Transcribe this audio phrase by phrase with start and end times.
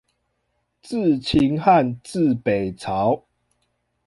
[0.81, 3.25] 自秦漢至北朝